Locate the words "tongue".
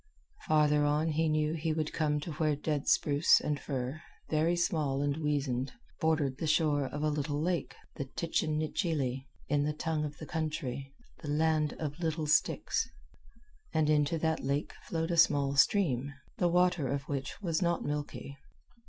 9.73-10.03